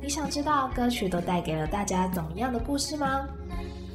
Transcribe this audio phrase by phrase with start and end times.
[0.00, 3.26] 你想知道歌曲都带给了大家怎么样的故事吗？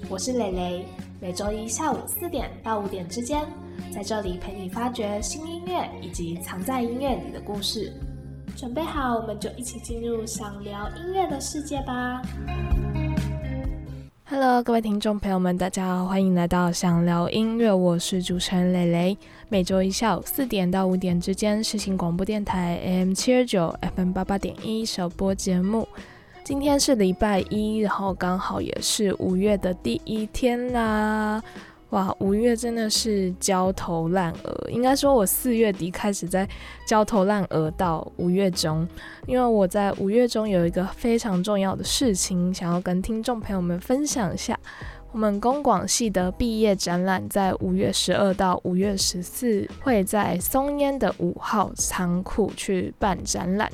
[0.09, 0.85] 我是蕾蕾，
[1.21, 3.45] 每周一下午四点到五点之间，
[3.93, 7.93] 在这里陪你发掘新音乐以及藏在音乐里的故事。
[8.57, 12.21] 准备好，我们就一起进入想聊音乐的世界吧。
[14.31, 19.17] Hello，各位听众朋友们，大家好，欢迎来到想聊音乐，我是主持人蕾蕾。
[19.49, 25.85] 每周一下午四点到五点之间，实行广播电台 M 七二九 FM 八八点一首播节目。
[26.45, 31.43] 今天是礼拜一，然后刚好也是五月的第一天啦。
[31.91, 36.47] 哇，五月真的是焦头烂额，应该说我四月底开始在
[36.85, 38.87] 焦头烂额到五月中，
[39.27, 44.57] 因为我在五月中有一个非常重要的事情想要跟听众朋友们分享一下。
[45.13, 53.69] 我们公广系的毕业展览在五月十二到五月十四会在松烟的五号仓库去办展览。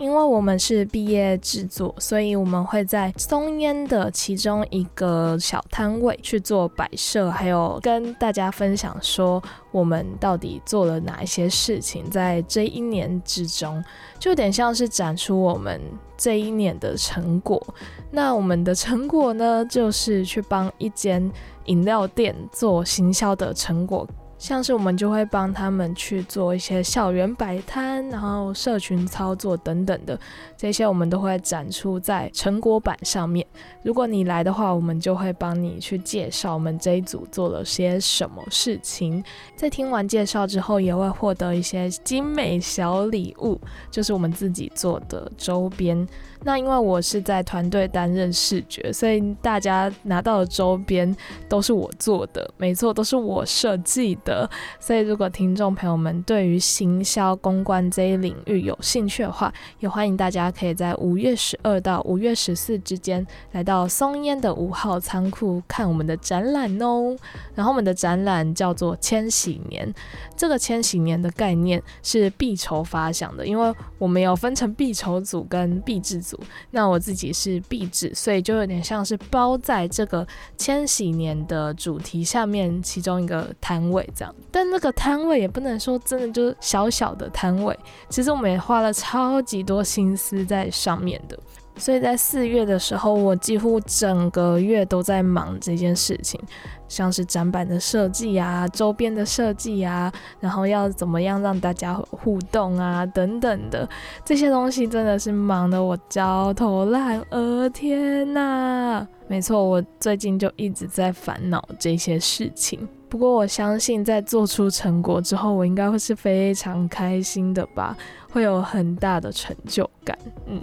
[0.00, 13.84] 因为我们是毕业制作，所以我们会在松烟的其中一个小摊位去做摆设，还有跟大家分享说我们到底做了哪一些事情，在这一年之中，
[14.18, 15.78] 就有点像是展出我们
[16.16, 17.62] 这一年的成果。
[18.10, 21.30] 那我们的成果呢，就是去帮一间
[21.66, 24.08] 饮料店做行销的成果。
[24.40, 30.18] 像是我们就会帮他们去做一些校园摆摊，然后社群操作等等的，
[30.56, 33.46] 这些我们都会展出在成果板上面。
[33.82, 39.22] 如果你来的话，我们就会帮你去介绍我们这一组做了些什么事情。
[39.54, 43.60] 在听完介绍之后，也会获得一些精美小礼物，
[43.90, 46.08] 就是我们自己做的周边。
[46.42, 51.14] 那因为我是在团队担任视觉，所以大家拿到的周边
[51.46, 54.29] 都是我做的，没错，都是我设计的。
[54.78, 67.16] 所以如果听众朋友们对于行销公关这一领域有兴趣的话，也欢迎大家可以在五月十二到五月十四之间来到松烟的五号仓库看我们的展览哦。
[67.54, 69.92] 然后我们的展览叫做千禧年，
[70.36, 76.38] 这个千禧年的概念是必筹发想的，因为我们有分成必筹组跟必制组。
[76.70, 80.26] 那我自己是必制，所以就有点像是包在这个
[80.56, 84.34] 千禧年的主题下面其中一个摊位这样。
[84.50, 87.74] 但那个摊位也不能说真的就是小小的摊位，
[88.10, 91.38] 其实我们也花了超级多心思在上面的。
[91.80, 96.38] 所以在四月的时候，我几乎整个月都在忙这件事情，
[96.86, 103.88] 像是展板的设计啊、周边的设计啊，然后要怎么样让大家互动啊等等的
[104.24, 107.68] 这些东西，真的是忙得我焦头烂额。
[107.70, 109.06] 天呐！
[109.26, 112.86] 没错，我最近就一直在烦恼这些事情。
[113.08, 117.96] 不过我相信，在做出成果之后，我应该会是非常开心的吧，
[118.30, 120.18] 会有很大的成就感。
[120.46, 120.60] 嗯。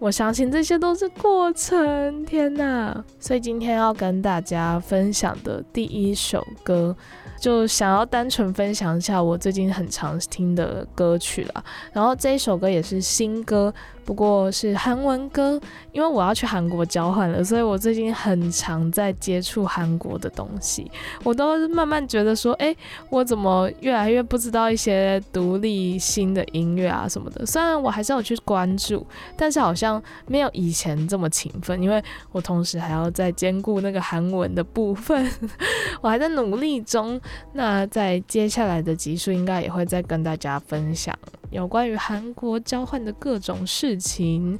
[0.00, 3.04] 我相信这些都是过程，天哪！
[3.18, 6.96] 所以今天要跟大家分享的第一首歌。
[7.38, 13.72] 就想要单纯分享一下我最近很常听的歌曲了，然后这一首歌也是新歌，
[14.10, 15.60] 不过是韩文歌，
[15.92, 20.90] 因为我要去韩国交换了，所以我最近很常在接触韩国的东西，
[21.22, 22.74] 我都慢慢觉得说，哎，
[23.08, 27.46] 我怎么越来越不知道一些独立新的音乐啊什么的？
[27.46, 29.06] 虽然我还是有去关注，
[29.36, 35.30] 但是好像没有以前这么勤奋，因为我同时还要再兼顾那个韩文的部分，
[36.02, 37.20] 我还在努力中。
[37.52, 41.16] 那在接下来的集数，应该也会再跟大家分享
[41.50, 44.58] 有关于韩国交换的各种事情。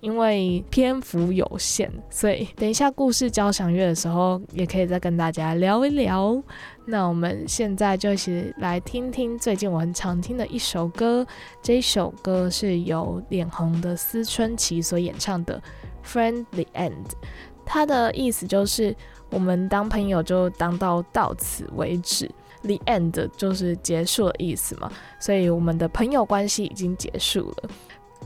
[0.00, 6.40] 因为篇幅有限，所以等一下故事交响乐的时候，也可以再跟大家聊一聊。
[6.84, 11.26] 那我们现在就一起来听听最近我很常听的一首歌。
[11.60, 15.60] 这首歌是由脸红的思春期所演唱的
[16.08, 16.92] 《Friendly End》，
[17.64, 18.94] 它的意思就是。
[19.28, 22.30] 我们当朋友就当到到此为止
[22.66, 24.90] ，the end 就是结束的意思嘛，
[25.20, 27.70] 所以我们的朋友关系已经结束了。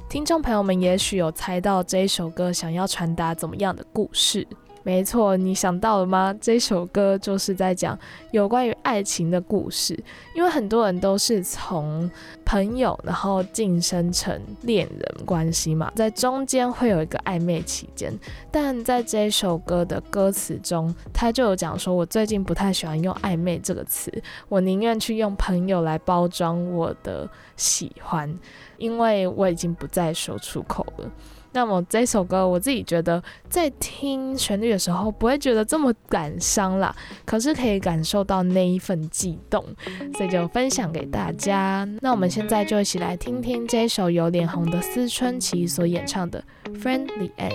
[0.09, 4.47] 听众朋友们也许有猜到这一首歌想要传达怎么样的故事，
[4.83, 6.35] 没错，你想到了吗？
[6.41, 7.99] 这首歌就是在讲
[8.31, 9.99] 有关于爱情的故事。
[10.35, 12.11] 因为很多人都是从
[12.47, 18.13] 朋友，然后晋升成恋人关系嘛，在中间会有一个暧昧期间。
[18.51, 24.11] 但在这首歌的歌词中，他就有讲说：“我最近不太喜欢用暧昧这个词，
[24.49, 28.35] 我宁愿去用朋友来包装我的喜欢，
[28.79, 31.11] 因为我已经不再说出口了。”
[31.53, 36.95] 那么这首歌，我自己觉得在听旋律的时候，不会觉得这么感伤啦，
[37.25, 39.65] 可是可以感受到那一份悸动，
[40.17, 41.89] 所以就分享给大家。
[42.01, 46.43] 那我们现在就一起来听听这首由脸红的思春期所演唱的
[46.81, 47.53] 《Friendly End》。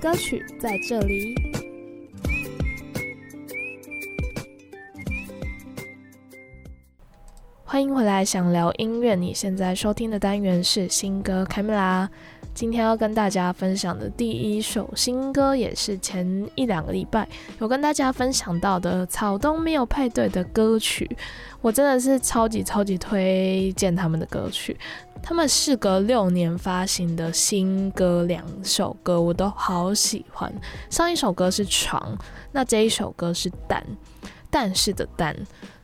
[0.00, 1.34] 歌曲在这里，
[7.66, 8.24] 欢迎回来。
[8.24, 12.08] 想聊音乐，你现在收听的单元是新歌开麦啦。
[12.54, 17.28] 今天要跟大家分享的第一首新歌，也是前一两个礼拜
[17.58, 21.14] 有跟大家分享到的草东没有派对的歌曲，
[21.60, 24.74] 我真的是超级超级推荐他们的歌曲。
[25.22, 30.52] 他们事隔六年发行的新歌两首歌，我都好喜欢。
[30.88, 32.16] 上一首歌是床，
[32.52, 33.84] 那这一首歌是蛋，
[34.50, 35.36] 但是的蛋。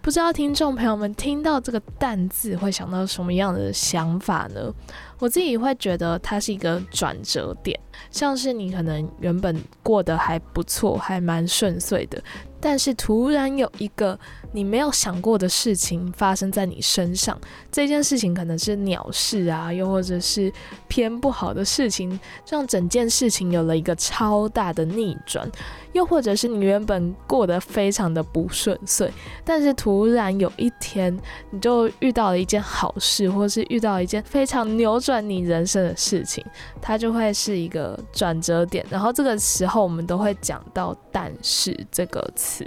[0.03, 4.73] 不知道听众朋友们听到这个“蛋”字会想到什么样的想法呢？
[5.19, 7.79] 我自己会觉得它是一个转折点，
[8.11, 12.23] 像是你可能原本过得还不错，还蛮顺遂的。
[12.59, 14.19] 但是突然有一个
[14.51, 17.39] 你没有想过的事情发生在你身上，
[17.71, 20.51] 这件事情可能是鸟事啊，又或者是
[20.89, 22.19] 偏不好的事情，
[22.49, 25.49] 让整件事情有了一个超大的逆转，
[25.93, 29.13] 又或者是你原本过得非常的不顺遂，
[29.45, 31.17] 但是突然有一天，
[31.51, 36.45] 你就遇到了一件好事，或是遇到一件非常牛算你人生的事情，
[36.83, 38.85] 它就会是一个转折点。
[38.91, 42.67] 然后这个时候，我们都会讲到“但是”这个词，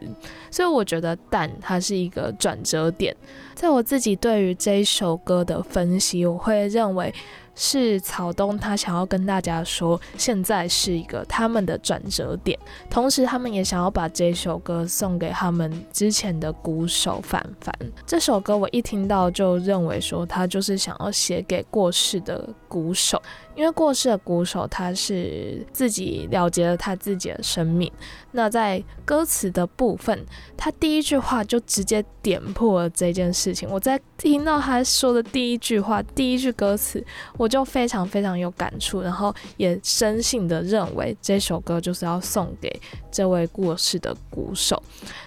[0.50, 3.14] 所以我觉得“但”它是一个转折点。
[3.56, 7.14] 在我自己对于这一首歌的分析，我会认为。
[7.62, 12.58] 是草东，他想要跟大家说，现在是一个他们的转折点，
[12.90, 17.76] 同时他们也想要把这首歌送给他们之前的鼓手凡凡。
[18.06, 23.22] 这首歌我一听到就认为说，他就是想要写给过世的鼓手。
[23.60, 27.92] 因为过世的鼓手，他是自己了结了他自己的生命。
[28.32, 30.26] 那在歌词的部分，
[30.56, 33.70] 他第一句话就直接点破了这件事情。
[33.70, 44.82] 我在听到他说的第一句话、第一句歌词，我就非常非常有感触，然后也深信的认为这首歌就是要送给这位过世的鼓手。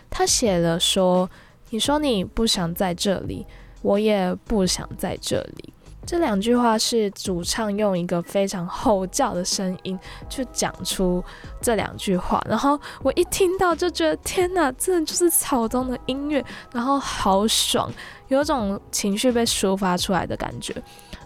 [0.08, 1.28] 他写了说
[1.68, 3.44] ：“你说你不想在这里，
[3.82, 5.74] 我也不想在这里。”
[6.04, 11.22] 这两句话是主唱用一个非常吼叫的声音去讲出
[11.60, 17.90] 这两句话，然后我一听到就觉得天哪，真的就是草东的音乐，然后好爽，
[18.28, 20.74] 有种情绪被抒发出来的感觉。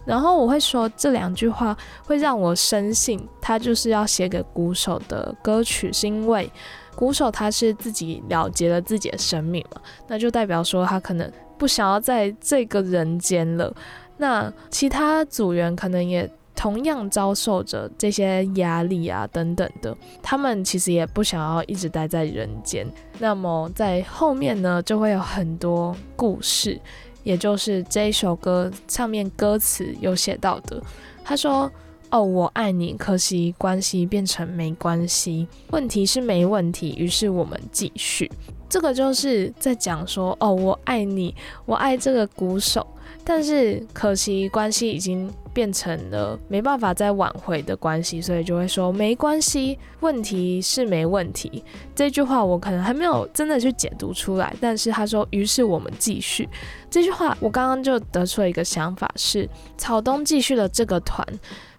[0.04, 6.48] 然后我会说这两句话会让我深信他就是要写给鼓手的歌曲，是因为
[6.94, 11.28] 鼓手他是自己了结了自己的生命嘛，那就代表说他可能
[11.58, 13.74] 不想要在这个人间了。
[14.16, 22.86] 那其他组员可能也同样遭受着这些压力啊等等的，他们其实也不想要一直待在人间。
[23.18, 26.80] 那么在后面呢，就会有很多故事，
[27.24, 30.82] 也就是这一首歌上面歌词有写到的。
[31.22, 31.70] 他说
[32.10, 38.30] ：“哦，我爱你，可惜关系变成没关系，问题是没问题，于是我们继续。”
[38.66, 41.34] 这个就是在讲说：“哦，我爱你，
[41.66, 42.86] 我爱这个鼓手。”
[43.28, 51.64] 但是可惜关系已经变成了没办法再挽回的关系，所以就会说没关系，问题是没问题。
[51.92, 56.48] 这句话我可能还没有真的去解读出来，但是他说，于是我们继续。
[56.88, 61.26] 这句话我刚刚就得出了一个想法，是草东继续了这个团，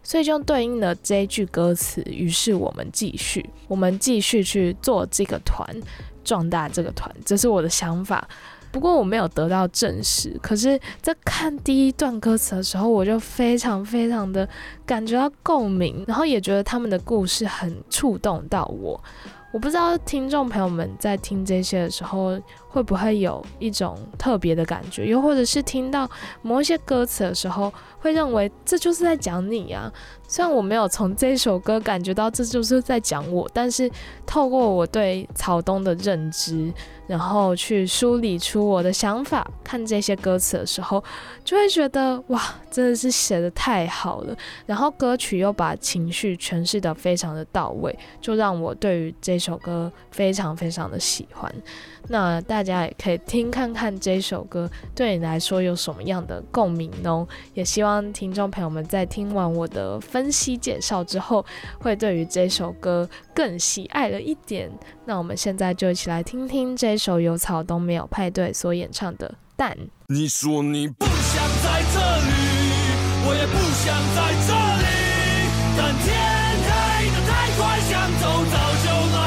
[0.04, 2.04] 所以就对应了这一句歌词。
[2.08, 5.66] 于是我们继续，我们继续去做这个团，
[6.26, 8.28] 壮大这个团，这是我的想法。
[8.72, 14.48] 不过我没有得到证实，可是，在看第一段歌词的时候，我就非常非常的
[14.86, 19.02] 感觉到共鸣，然后也觉得他们的故事很触动到我。
[19.54, 26.08] 我不知道听众朋友们在听这些的时候，会不会有一种特别的感觉，又或者是听到
[26.42, 29.92] 某一些歌词的时候，会认为这就是在讲你啊。
[30.28, 33.90] 虽然我没有从这首歌感觉到这就是在讲我，但是
[34.26, 36.74] 透过我对草东的认知。
[37.08, 41.02] 然后去梳理出我的想法，看这些歌词的时候，
[41.42, 44.36] 就会觉得哇，真的是写的太好了。
[44.66, 51.50] 然后歌曲又把情绪诠释的非常的到位，就让我对于这首歌非常非常的喜欢。
[52.10, 57.28] 那大家也可以听看看这首歌对你来说有什么样的共鸣哦。
[57.54, 61.46] 也希望听众朋友们在听完我的分析介绍之后，
[61.80, 64.72] 会对于这首歌更喜爱了一点。
[65.06, 69.78] 那我们现在就一起来听听这首由草东没有派对所演唱的《蛋》。
[70.08, 71.14] 你说你不想
[71.64, 72.32] 在这里，
[73.26, 73.86] 我也不想
[74.16, 74.88] 在这里，
[75.78, 76.06] 但天
[76.64, 76.70] 黑
[77.12, 78.88] 的太快，想走早就
[79.18, 79.20] 来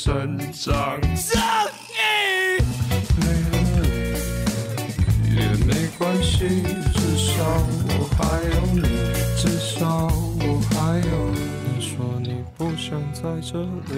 [0.00, 1.38] 器能伸张正
[1.90, 2.62] 义，
[3.18, 3.52] 没了
[5.22, 6.38] 你也没关系，
[6.94, 7.44] 至少
[7.86, 8.80] 我还有你，
[9.36, 9.78] 至少
[10.40, 10.74] 我还
[11.06, 11.38] 有你。
[11.80, 13.94] 说你不想在这里，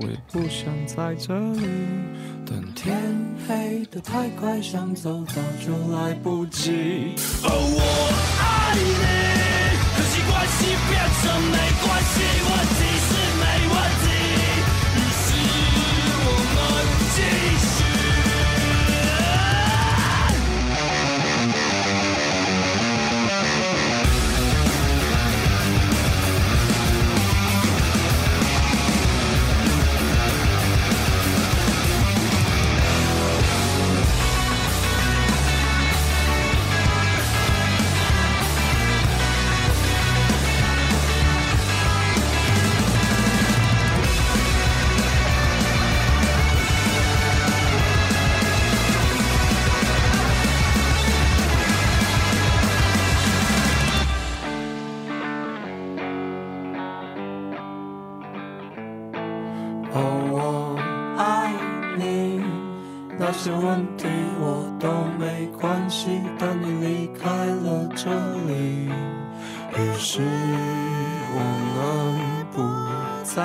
[0.00, 1.68] 我也不想在这里，
[2.46, 2.96] 但天
[3.46, 5.34] 黑的太快，想走早
[5.64, 7.14] 就来不及。
[7.42, 7.80] 哦，我
[8.40, 8.80] 爱你。
[9.96, 12.14] 可惜关系变成没关系，
[12.48, 12.80] 问题
[59.92, 59.96] 哦，
[60.30, 60.76] 我
[61.18, 61.52] 爱
[61.96, 62.40] 你。
[63.18, 64.06] 那些问题
[64.40, 68.08] 我都没关系，但你离开了这
[68.48, 68.88] 里，
[69.76, 70.22] 于是
[71.34, 71.38] 我
[71.74, 71.76] 们
[72.50, 72.56] 不
[73.22, 73.42] 再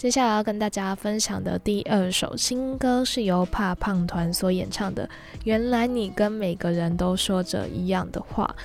[0.00, 5.06] 接下来要跟大家分享的第二首新歌是由怕胖团所演唱的
[5.44, 8.56] 《原来你跟每个人都说着一样的话》，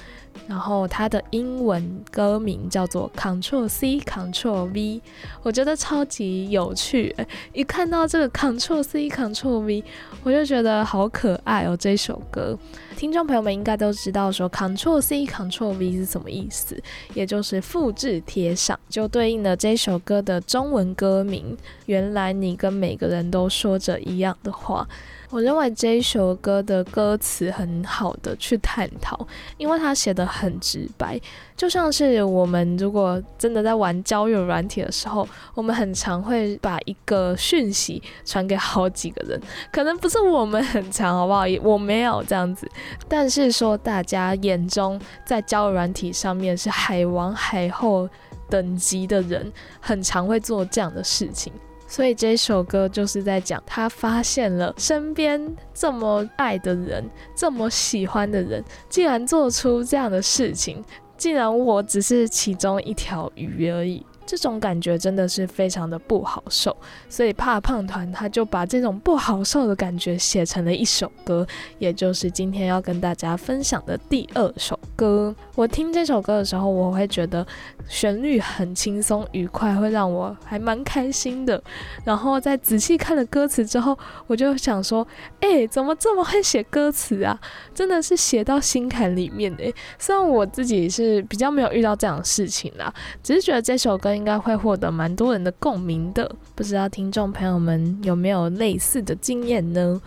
[0.48, 5.01] 然后它的英文歌名叫做 Control C Control V，
[5.42, 7.15] 我觉得超级有趣。
[7.54, 9.84] 一看到这个 Control C Control V，
[10.24, 11.75] 我就觉得好可爱哦。
[11.75, 12.58] 这首歌，
[12.96, 16.82] 听众朋友们应该都知道说 Control C Control V 是什么意思，
[17.13, 21.58] 也就是复制贴上，就对应了这首歌的中文歌名。
[21.88, 24.88] 原来你跟每个人都说着一样的话。
[25.29, 29.27] 我认为这一首歌的歌词很好的去探讨，
[29.58, 31.20] 因为它写的很直白，
[31.58, 39.41] 就像是我们如果真的在玩交友软体的时候，我们很常会把一个讯息传给好几个人，
[39.72, 41.44] 可能不是我们很常，好不好？
[41.63, 42.70] 我没有这样子，
[43.10, 48.08] 但是说大家眼中在交友软体上面是海王海后
[48.50, 51.51] 等级的人，很常会做这样的事情。
[51.88, 57.04] 所以这首歌就是在讲他发现了身边这么爱的人、
[57.36, 60.84] 这么喜欢的人，竟然做出这样的事情，
[61.18, 64.06] 竟然我只是其中一条鱼而已。
[64.25, 66.75] 这种感觉真的是非常的不好受，
[67.08, 71.46] 所以怕胖团他就把这种不好受的感觉写成了一首歌，
[71.77, 75.34] 也就是今天要跟大家分享的第二首歌。
[75.55, 77.46] 我听这首歌的时候，我会觉得
[77.88, 81.62] 旋律很轻松愉快，会让我还蛮开心的。
[82.03, 85.05] 然后在仔细看了歌词之后，我就想说，
[85.39, 87.39] 哎，怎么这么会写歌词啊？
[87.73, 89.63] 真的是写到心坎里面的。
[89.99, 96.30] 虽然我自己是比较没有遇到这样的事情啦，只是觉得这首歌应该会获得蛮多人的共鸣的。
[96.56, 100.01] 不知道听众朋友们有没有类似的经验呢？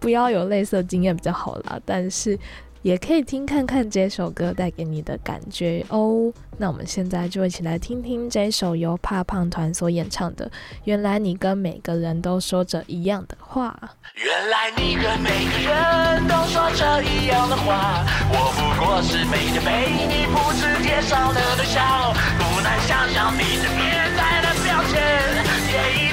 [0.00, 2.38] 不要有类似的经验比较好啦，但是
[2.88, 6.32] 也可以听看看这首歌带给你的感觉哦。
[6.56, 10.46] 那我们现在就一起来听听这首由怕胖团所演唱的
[10.84, 13.78] 《原来你跟每个人都说着一样的话》。
[14.14, 24.96] 原来你跟每个人都说着一样的话，我不过是每天被你复制贴上的对象，不难想象你这变态的表情，
[25.68, 26.07] 也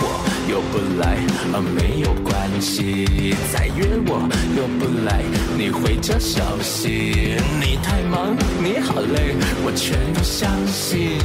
[0.00, 0.04] 我
[0.48, 1.16] 又不来，
[1.52, 5.22] 啊没有关系，再约我又不来，
[5.56, 11.18] 你回这消息，你太忙，你好累，我全都相信，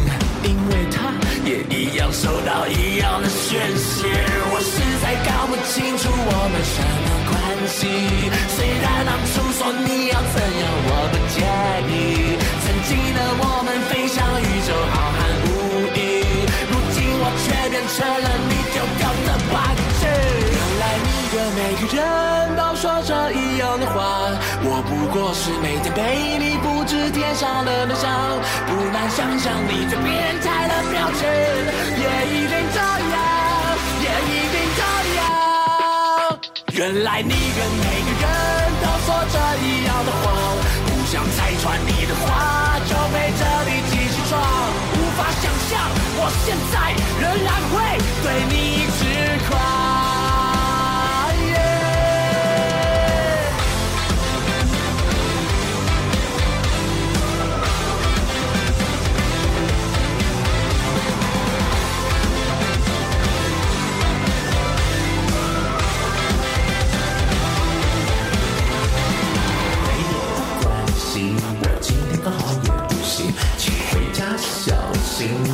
[0.44, 1.14] 因为他
[1.46, 4.08] 也一样受到一样的宣泄，
[4.52, 7.08] 我实在搞不清楚我们什么。
[7.28, 7.36] 关
[7.68, 7.88] 系，
[8.56, 11.38] 虽然当初说你要怎样，我不介
[11.92, 15.50] 意，曾经的我们飞向宇宙浩瀚无
[15.92, 15.98] 垠。
[16.70, 18.57] 如今我却变成了你
[21.80, 24.34] 每个人都说着一样的话，
[24.66, 28.10] 我不过是每天被你复制贴上的对象，
[28.66, 30.10] 不难想象你最变
[30.42, 33.22] 态的表情，也一定这样，
[34.02, 34.82] 也一定这
[35.22, 35.22] 样。
[36.74, 40.34] 原来你跟每个人都说着一样的谎，
[40.82, 44.42] 不想拆穿你的话，就陪着你继续闯。
[44.42, 45.78] 无法想象，
[46.18, 46.90] 我现在
[47.22, 49.77] 仍然会对你痴狂。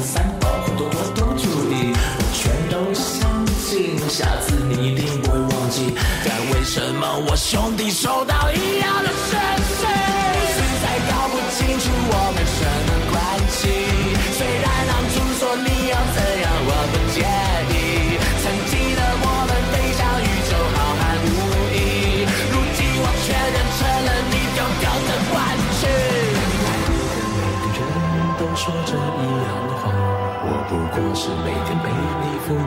[0.01, 5.93] 三宝很多我都注意，我全都相信，下次你一定不会忘记。
[6.25, 8.42] 但为什么我兄弟收到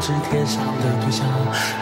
[0.07, 1.27] 是天上的图像，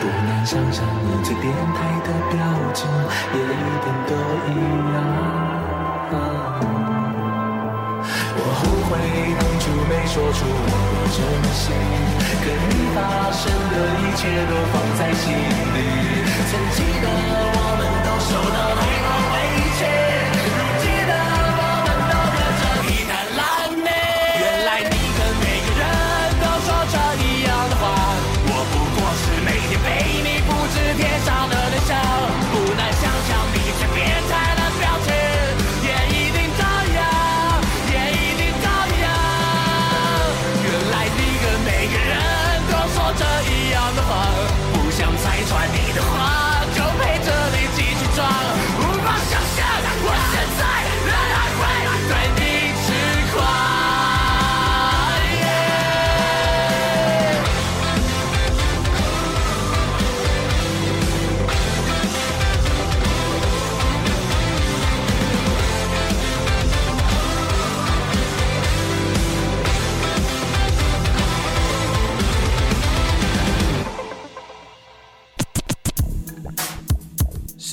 [0.00, 2.40] 不难想象你最变态的表
[2.72, 2.88] 情
[3.34, 3.44] 也一
[3.84, 4.16] 定都
[4.48, 4.50] 一
[4.94, 4.96] 样。
[8.37, 8.96] 我后悔
[9.37, 11.20] 当初没说出我的真
[11.52, 11.68] 心，
[12.40, 12.98] 跟你发
[13.30, 15.28] 生的一切都放在心
[15.74, 15.76] 里。
[16.48, 17.04] 曾记得
[17.52, 19.37] 我们都受到太多委
[19.76, 19.84] 屈，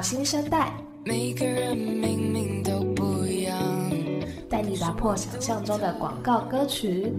[0.00, 0.72] 新生代，
[1.04, 3.58] 每个人明明都不一样，
[4.48, 7.12] 带你打破想象中的广告歌曲。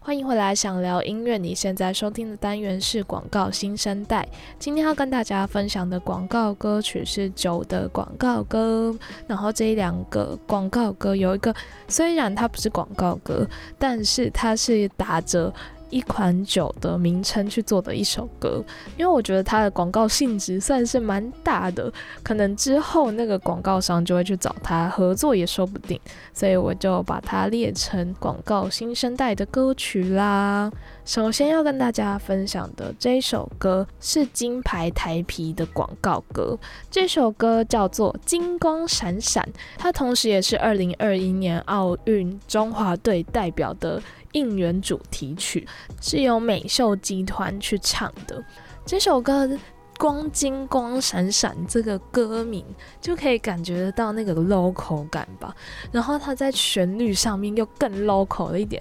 [0.00, 1.36] 欢迎回来，想聊音乐。
[1.38, 4.26] 你现在收听的单元是广告新生代。
[4.58, 8.96] 今天要跟大家分享的广告歌曲是酒的广告歌。
[9.28, 11.54] 然后这两个广告歌有一个，
[11.86, 13.46] 虽然它不是广告歌，
[13.78, 15.52] 但是它是打着
[15.90, 18.64] 一款酒的名称去做的一首歌，
[18.96, 26.00] 因为我觉得它的广告性质算是蛮大的，可能之后那个广告商就会去找他合作也说不定，
[26.32, 30.70] 所以我就把它列成广告新生代的歌曲啦。
[31.10, 36.56] 首先要跟大家分享的这一首歌是金牌台啤的广告歌，
[36.88, 39.42] 这首歌叫做《金光闪闪》，
[39.76, 44.00] 它同时也是二零二一年奥运中华队代表的
[44.34, 45.66] 应援主题曲，
[46.00, 48.40] 是由美秀集团去唱的。
[48.86, 49.50] 这首歌
[49.98, 52.64] 光金光闪闪这个歌名
[53.00, 55.52] 就可以感觉得到那个 local 感吧，
[55.90, 58.80] 然后它在旋律上面又更 local 了一点。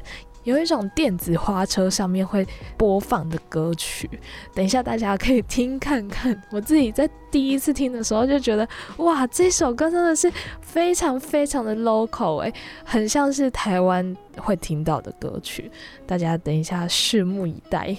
[0.50, 2.44] 有一种电子花车上面会
[2.76, 4.10] 播放的歌曲，
[4.56, 6.42] 等一下大家可以听看看。
[6.50, 12.52] 我自己在第一次听的时候就觉得，哇，这首歌真的是非常非常的 local 哎、
[12.84, 15.72] 很像是台湾会听到的歌曲。
[16.08, 17.96] 大家等一下拭目以待，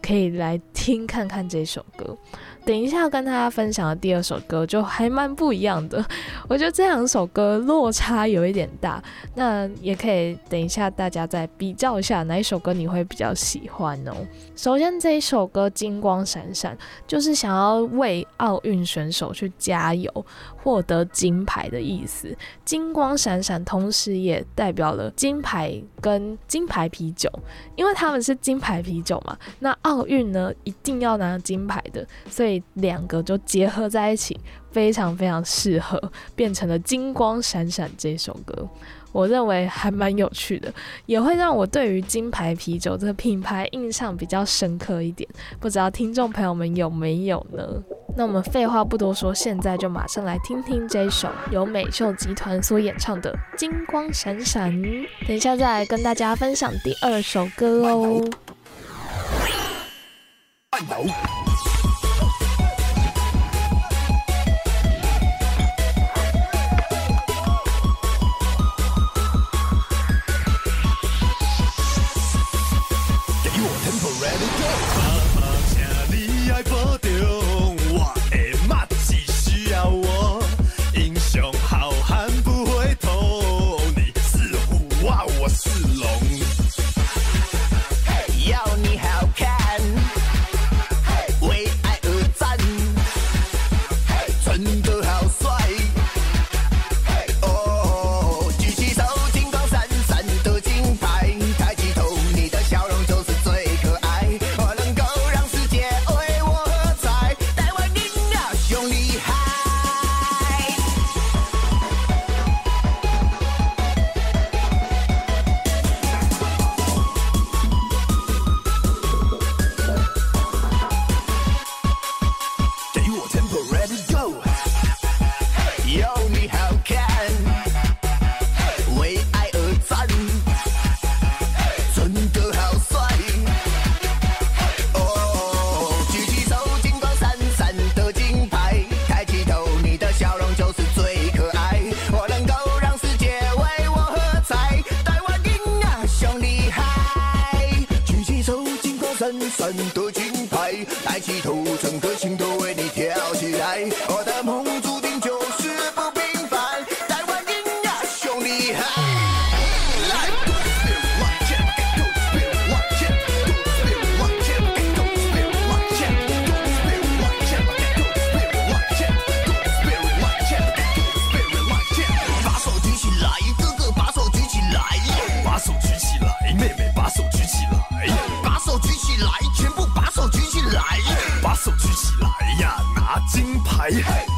[0.00, 2.16] 可以来听看看这首歌。
[2.70, 6.04] 等一下跟大家分享的第二首歌就还蛮不一样的，
[6.48, 9.02] 我觉得这两首歌落差有一点大，
[9.34, 14.12] 那也可以等一下大家再比较一下哪一首歌你会比较喜欢哦。
[14.54, 16.76] 首先这一首歌《金光闪闪》
[17.08, 20.24] 就是想要为奥运选手去加油，
[20.62, 22.32] 获得金牌的意思。
[22.64, 27.28] 金光闪闪同时也代表了金牌跟金牌啤酒，
[27.74, 34.38] 因为他们是金牌啤酒嘛，那奥运呢一定要拿金牌的，所以两个就结合在一起，
[34.70, 36.00] 非常非常适合，
[36.34, 38.68] 变成了《金光闪闪》这首歌。
[39.12, 40.72] 我认为还蛮有趣的，
[41.04, 45.28] 也会让我对于金牌啤酒这个品牌印象比较深刻一点。
[45.58, 47.60] 不知道听众朋友们有没有呢？
[48.16, 54.72] 那我们废话不多说，现在就马上来听听这首由美秀集团所演唱的《金光闪闪》。
[55.26, 58.24] 等一下再来跟大家分享第二首歌哦。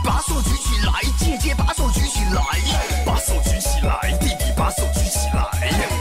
[0.03, 2.43] 把手举起来，姐姐把手举起来，
[3.05, 5.45] 把手举起来，弟弟把手举起来，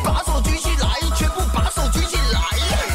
[0.04, 0.88] 把手举起来，
[1.18, 2.40] 全部把手举起来，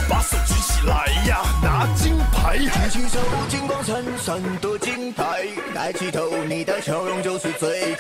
[0.08, 3.18] 把手举起来呀，拿金牌，举起手，
[3.50, 7.94] 金光闪闪的金牌，抬起头，你的笑容就是最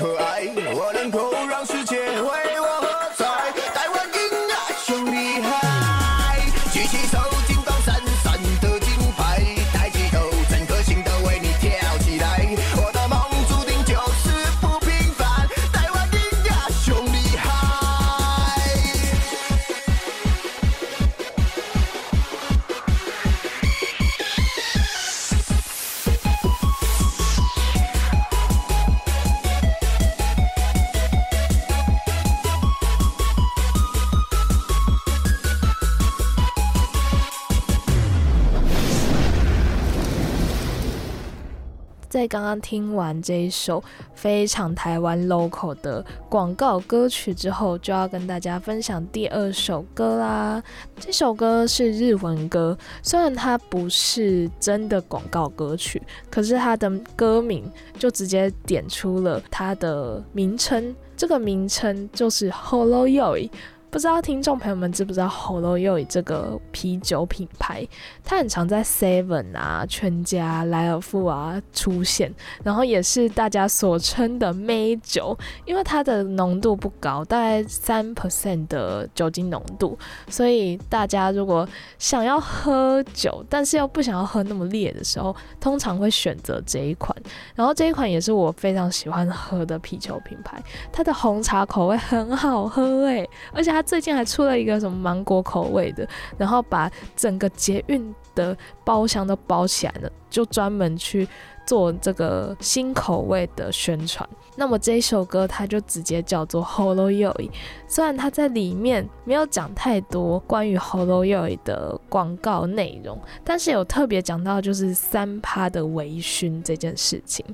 [42.36, 50.62] 刚刚听完这一首非常台湾 local 的广告歌曲之后，就要跟大家分享第二首歌啦。
[51.00, 57.64] 这首歌是日文歌，虽然它不是真的广告歌曲，可是它的歌名
[57.98, 60.94] 就直接点出了它的名称。
[61.16, 63.48] 这个名称就是 Holo Yoi。
[63.88, 67.86] 不知道听众朋友们知不知道 Holo y o 这个啤酒品牌？
[68.22, 72.30] 它很常在 Seven 啊、全家、莱尔富啊出现，
[72.62, 79.96] 然后也是大家所称的美酒，因为它的浓度不高，大概三 percent 的酒精浓度，
[80.28, 81.66] 所以大家如果
[81.98, 87.16] 想要喝酒，但是又不想要喝那么烈的时候，通常会选择这一款。
[87.54, 101.26] 然后这一款也是我非常喜欢喝的啤酒品牌，它的红茶口味很好喝诶，而且它最近还出了一个什么芒果口味的，然后把整个捷运的包厢都包起来了，就专门去
[101.66, 104.26] 做这个新口味的宣传。
[104.58, 107.50] 那么这一首歌它就直接叫做 Hollow y o y
[107.86, 117.44] 虽然它在里面没有讲太多关于 Hollow y o y 的广告内容，但是有特别讲到就是三趴的微醺这件事情。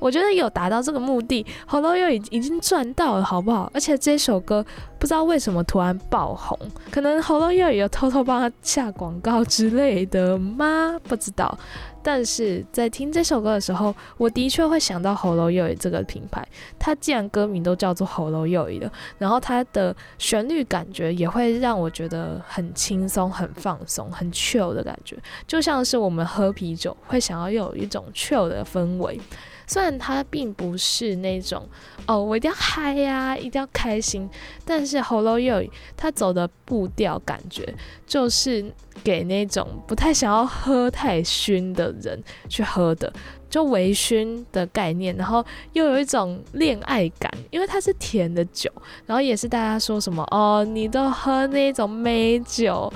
[0.00, 3.70] 我觉得有达到这个目的，Holo Yoi 已经赚到了，好不好？
[3.74, 4.64] 而且这首歌
[4.98, 6.58] 不知道为什么突然爆红，
[6.90, 10.98] 可能 Hollow y o y 有偷偷帮他下广告之类的吗？
[11.04, 11.56] 不知道。
[12.02, 16.46] 但是在听这首歌的时候，我的确会想到 Holo y o 这个品牌。
[16.78, 29.20] 它既然歌名都叫做 Holo Yoi 了，然后它的旋律感觉也会让我觉得很轻松、很放松、很 chill 的感觉，就像是我们喝啤酒会想要有一种 chill 的氛围。
[29.70, 31.64] 虽然它并不是那种
[32.04, 34.28] 哦，我一定要嗨呀、一定要开心，
[34.64, 37.72] 但是 Holo Yoi 它走的步调感觉
[38.04, 38.68] 就是
[39.04, 43.12] 给那种不太想要喝太熏的人去喝的，
[43.48, 48.68] 就微醺的概念，然后又有一种恋爱感，因为它是甜的酒，
[49.06, 52.92] 然后也是大家说什么哦，你都喝那种美酒。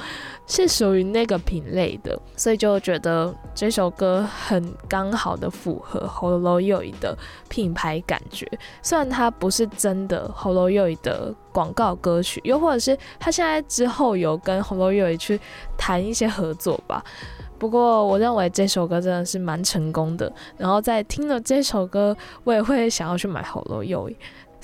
[0.47, 7.17] 是属于那个品类的，所以就觉得这首歌很刚好的符合 Holo Yoi 的
[7.49, 8.47] 品牌感觉。
[8.83, 15.41] 虽然它不是真的 Holo Yoi 的广告歌曲，又或者是他现在之后有跟 Holo Yoi 去
[15.79, 17.03] 谈一些合作吧。
[17.57, 20.31] 不过我认为这首歌真的是蛮成功的。
[20.59, 24.15] 然后在听了这首歌，我也会想要去买 Holo Yoi。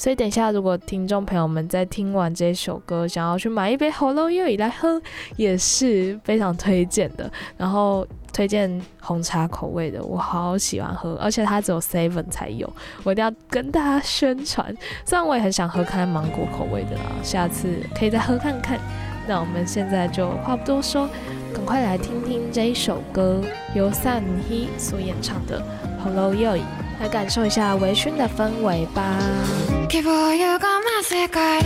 [0.01, 4.99] 所以等一下，如果听众朋友们在听完这首歌，想要去买一杯 Holo YO 来喝，
[5.37, 7.31] 也是非常推荐的。
[7.59, 12.73] 然后推荐红茶口味的，我好喜欢喝，而且它只有 Seven 才有，
[13.05, 14.75] 我一定要跟大家宣传。
[15.05, 18.81] 虽然我也很想喝看芒果口味的啦，下次可以再喝看看。
[19.29, 21.07] 那我们现在就话不多说，
[21.53, 23.43] 赶快来听听这一首歌，
[23.75, 25.63] 由 Sun He 所演唱的
[26.03, 26.59] HOLLO Yo。
[27.01, 29.80] 来感受一下微醺的氛围吧。
[29.91, 31.61] 希望歪む世界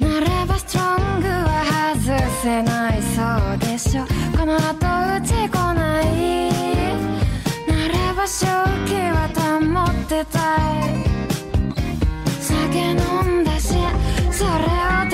[0.00, 0.84] なればストロ
[1.18, 3.20] ングは外せないそ
[3.54, 4.06] うでしょ。
[4.34, 6.50] この後打ち来ない。
[7.68, 8.46] なれば正
[8.86, 10.38] 気は保ってた
[10.80, 10.96] い。
[12.40, 13.74] 酒飲んだし
[14.32, 15.13] それを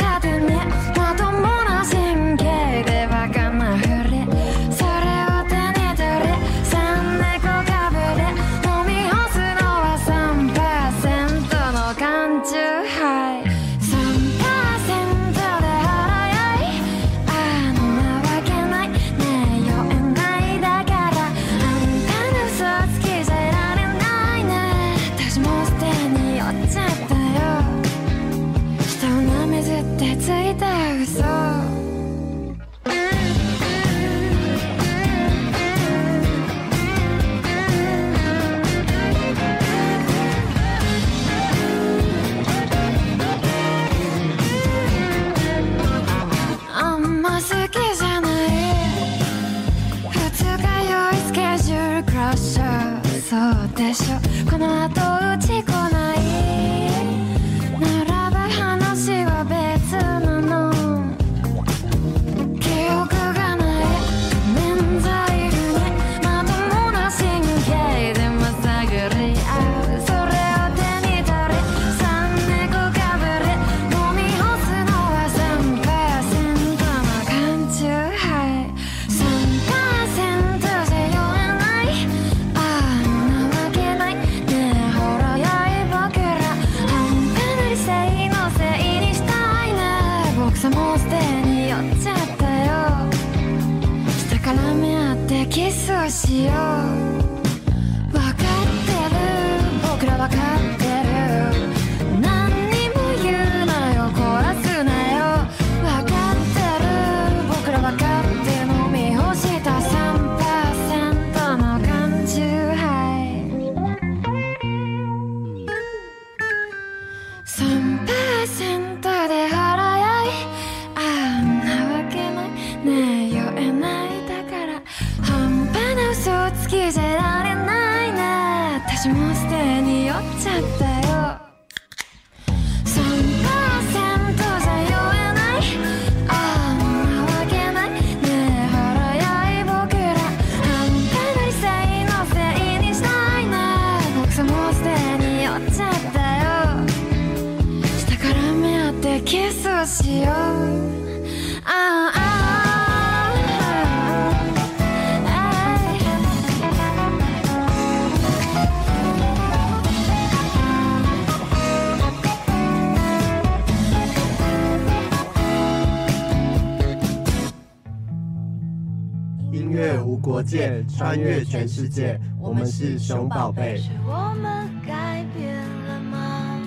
[171.10, 173.76] 穿越全世界，我们是熊宝贝。
[173.78, 176.62] 是我们改变了吗？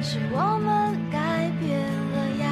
[0.00, 1.76] 是我们改变
[2.12, 2.46] 了呀。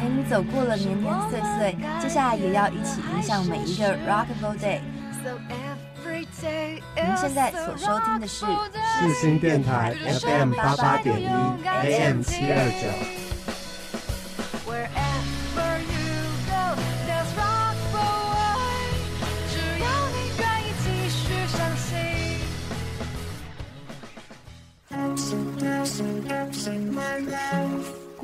[0.00, 4.80] 陪你走过了年年岁岁，接下来也要一起迎向每一个 Rockable Day。
[6.96, 11.26] 您现在所收听的是世新电台 FM 八八点一
[11.66, 13.23] AM 七二九。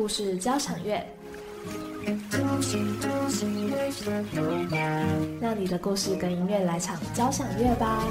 [0.01, 1.07] 故事交响乐，
[5.39, 8.03] 让你的故事跟音乐来场交响乐吧。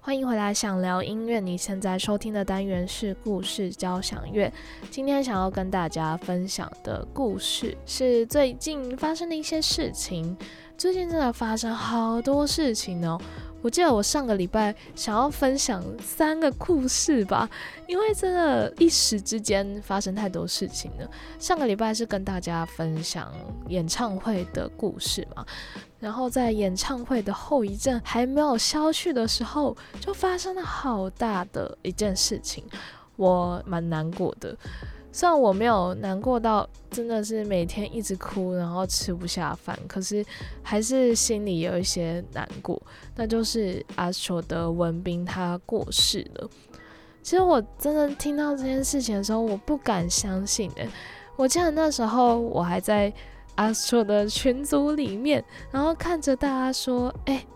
[0.00, 1.40] 欢迎回来，想聊音乐。
[1.40, 4.50] 你现在收听的单元是故事交响乐。
[4.90, 10.34] 今天想要跟大家分享的故事是最近发生的一些事情。
[10.78, 13.20] 最近真的发生好多事情哦。
[13.64, 17.48] 我记得我上个礼拜想要分享三个故事吧，
[17.88, 21.10] 因为真的，一时之间发生太多事情了。
[21.38, 23.32] 上个礼拜是跟大家分享
[23.68, 25.46] 演唱会的故事嘛，
[25.98, 32.62] 然后在演唱会的后遗症还没有消去的时候，就发生了好大的一件事情，
[33.16, 34.54] 我蛮难过的。
[35.14, 40.26] 虽然我没有难过到真的是每天一直哭，然后吃不下饭，可是
[40.60, 42.82] 还是心里有一些难过。
[43.14, 46.50] 那就是阿球的文斌他过世了。
[47.22, 50.88] 其实我真的听到这件事情的时候，我不敢相信诶、
[51.36, 53.12] 我记得那时候我还在
[53.54, 57.46] 阿丑的群组里面，然后看着大家说：“哎、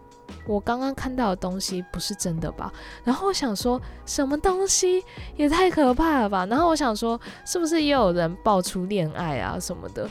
[0.47, 2.73] 我刚刚看到的东西不是真的吧？”
[3.05, 5.03] 然后我想说，什么东西
[5.37, 6.47] 也太可怕了吧？
[6.47, 10.09] 然后我想说，是不是也有人爆出恋爱啊什么的？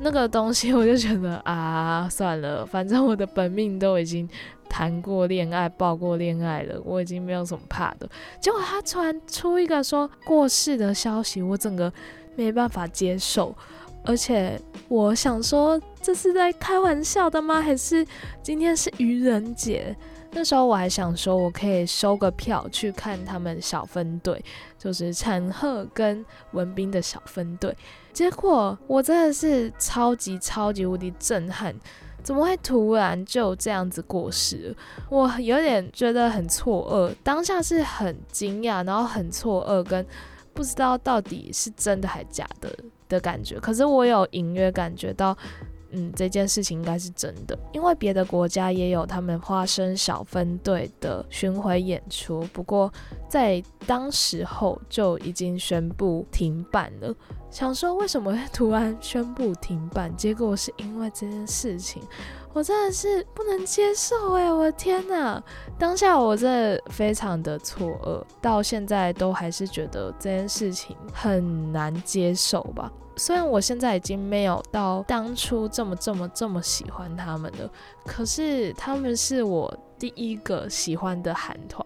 [0.00, 4.28] 那个东西我就觉得啊，算了，反正我的本命都已经
[4.68, 8.08] 谈过恋爱、爆过恋爱了，我已经没有什么怕的。
[8.40, 11.92] 结果他突然出一个说过世的消息，我整个
[12.34, 13.54] 没办法接受，
[14.02, 14.58] 而且
[14.88, 17.62] 我想说这是在开玩笑的吗？
[17.62, 18.04] 还是
[18.42, 19.96] 今天是愚人节？
[20.34, 24.42] 那时候我还想说，我可以收个票去看他们小分队，
[24.78, 27.76] 就是陈赫跟文斌的小分队。
[28.14, 31.74] 结果我真的是超级超级无敌震撼，
[32.22, 34.74] 怎么会突然就这样子过世？
[35.10, 40.04] 我有点觉得很错愕，当下是很惊讶，然后很错愕，跟
[40.54, 42.74] 不知道到底是真的还假的
[43.06, 43.60] 的感觉。
[43.60, 45.36] 可是我有隐约感觉到。
[45.92, 52.92] 嗯，这件事情应该是真的，因为别的国家也有他们花生小分队的巡回演出，不过
[53.28, 57.14] 在当时候就已经宣布停办了。
[57.50, 62.02] 想说为什么突然宣布停办，结果是因为这件事情，
[62.54, 65.42] 我真的是不能接受哎、我的天呐！
[65.78, 72.90] 当下我真的非常的错愕，到现在都还是觉得这件事情很难接受吧。
[73.16, 77.70] 虽然我现在已经没有到当初这么这么这么喜欢他们了，
[78.06, 81.84] 可是他们是我第一个喜欢的韩团，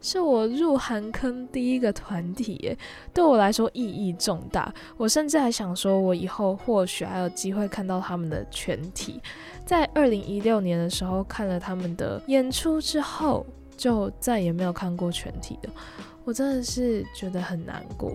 [0.00, 2.76] 是我入韩坑第一个团体耶，
[3.12, 4.72] 对我来说意义重大。
[4.96, 9.20] 我甚至还想说，我以后或许还有机会看到他们的全体。
[9.64, 13.46] 在二零一六年的时候看了他们的演出之后，
[13.76, 15.68] 就再也没有看过全体的，
[16.24, 18.12] 我真的是觉得很难过。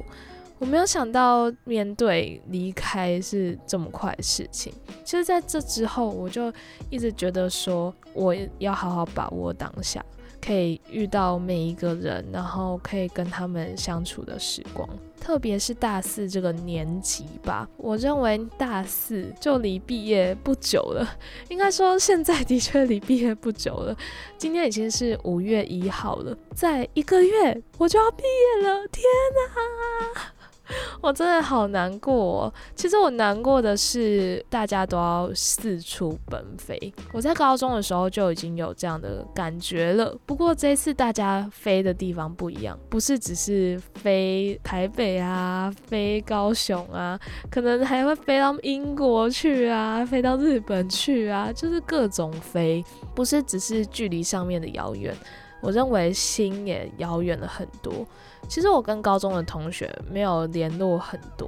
[0.59, 4.73] 我没有想到面对离开是这么快的事情。
[5.03, 6.51] 其实，在这之后，我就
[6.89, 10.03] 一直觉得说，我要好好把握当下，
[10.41, 14.87] 可以遇到每一个人，然后可以跟他们相处的时光。
[15.19, 21.07] 特别是大四这个年级吧，我认为大四就离毕业不久了。
[21.49, 23.95] 应该说，现在的确离毕业不久了。
[24.37, 28.87] 今天已经是五月一号了，在一个月我就要毕业了。
[28.87, 29.03] 天
[29.35, 30.38] 哪！
[31.01, 36.93] 我真的好难过、其实我难过的是，大家都要四处奔飞。
[37.11, 40.15] 我在高中的时候就已经有这样的感觉了。
[40.25, 52.83] 不过这次大家飞的地方不一样，不是只是飞台北啊，飞高雄啊，可能还会飞到英国去啊，飞到日本去啊，就是各种飞，
[53.15, 55.15] 不是只是距离上面的遥远。
[55.61, 58.05] 我认为心也遥远了很多。
[58.49, 61.47] 其实我跟高中的同学没有联络很多，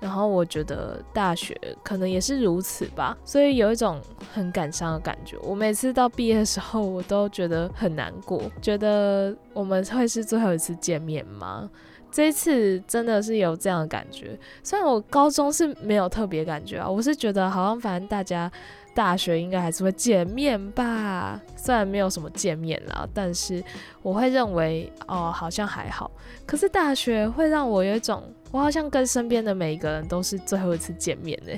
[0.00, 3.98] 然后我觉得大学可能也是如此吧，所以有一种
[4.34, 5.38] 很感伤的感觉。
[5.42, 11.70] 我每次到毕业的时候，我都觉得很难过，觉得我们会是最后一次见面吗？
[12.10, 14.38] 这一次真的是有这样的感觉。
[14.62, 18.50] 虽然我高中是没有特别感觉啊，我是觉得好像反正大家。
[18.94, 23.62] 大学应该还是会见面吧，虽然没有什么见面啦，但是
[24.02, 26.10] 我会认为哦，好像还好。
[26.46, 31.52] 可是大学会让我有一种，我好像跟身边的每一个人都是最后一次见面呢。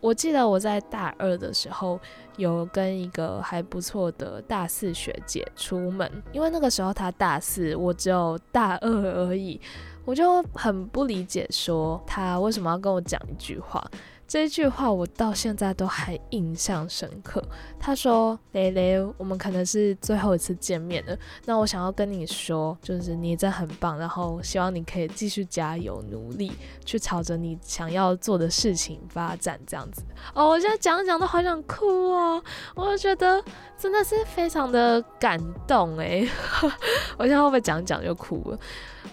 [0.00, 1.98] 我记得我在大二的时候
[2.36, 9.60] 有跟一个还不错的大四学姐出门，因为那个时候她大四，我只有大二而已，
[10.04, 13.84] 我就很不理解，说她为什么要跟我讲一句话。
[14.28, 17.42] 这句话我到现在都还印象深刻。
[17.80, 21.16] 他说：“蕾蕾，我们可能是最后一次见面了。
[21.46, 26.52] 那我想要跟你说，就是你真的很棒，然后希望你可以继续加油努力，
[26.84, 29.58] 去朝着你想要做的事情发展。
[29.66, 30.02] 这样子
[30.34, 32.42] 哦，我现在讲讲都好想哭哦，
[32.74, 33.42] 我觉得
[33.78, 36.28] 真的是非常的感动诶。
[37.16, 38.58] 我现在会不会讲讲就哭了？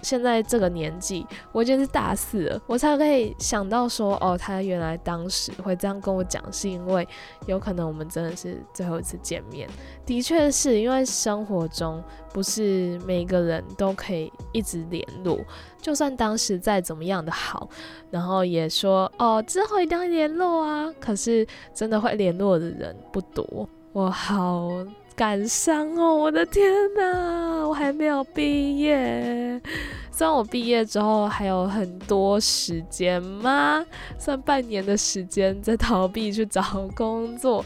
[0.01, 7.07] 现在这个年纪，我已经是大四了，我才可以想到说，哦，他原来当时会这样跟我讲，是因为
[7.45, 9.67] 有可能我们真的是最后一次见面。
[10.05, 15.39] 的确是因为生活中不是每个人都可以一直联络，
[15.81, 17.69] 就算当时再怎么样的好，
[18.11, 24.69] 然后也说哦之后一定要联络啊，可是真的会联络的人不多，我好。
[25.15, 26.13] 感伤哦！
[26.13, 29.61] 我的天哪，我还没有毕业。
[30.11, 33.85] 虽然我毕业之后还有很多时间吗？
[34.17, 36.61] 算半年的时间在逃避去找
[36.95, 37.65] 工作，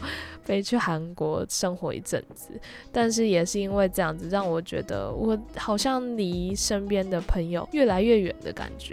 [0.50, 8.92] 飞去韩国生活一阵子，但是也是因为这样子，让我觉得我好像离身边的朋友越来越远的感觉。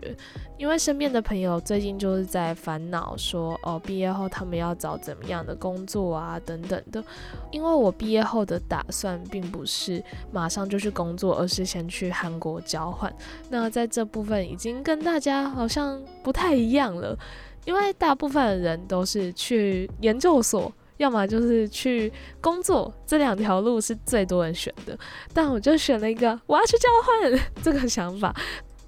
[0.59, 7.03] 因为身边的朋友最近就是在烦恼说，哦，毕业后他们要找怎么样的工作啊，等等的。
[7.49, 13.11] 因为我毕业后的打算并不是马上就去工作，而是先去韩国交换。
[13.49, 17.17] 那在这部分已经跟大家好像不太一样了，
[17.65, 20.71] 因为大部分的人都是去研究所。
[20.97, 24.97] 要么就是去工作，这两条路是最多人选的。
[25.33, 28.35] 但我就选了一个我要去交换这个想法。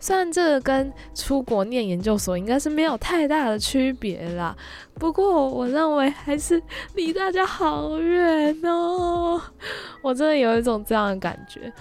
[0.01, 4.55] 虽然这个跟出国念研究所应该是没有太大的区别啦，
[4.93, 6.61] 不过我认为还是
[6.95, 9.41] 离大家好远哦。
[10.01, 11.71] 我真的有一种这样的感觉。